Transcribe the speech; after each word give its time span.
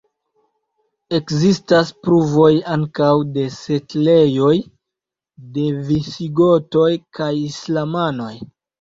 Ekzistas 1.17 1.91
pruvoj 2.07 2.49
ankaŭ 2.77 3.11
de 3.37 3.45
setlejoj 3.59 4.57
de 5.61 5.69
la 5.77 5.87
visigotoj 5.93 6.91
kaj 7.21 7.33
islamanoj. 7.47 8.37